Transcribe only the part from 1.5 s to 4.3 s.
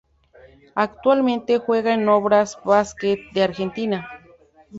juega en Obras Basket de Argentina.